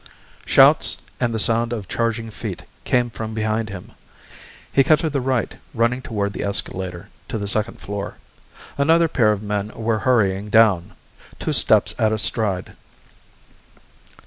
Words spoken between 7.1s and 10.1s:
to the second floor. Another pair of men were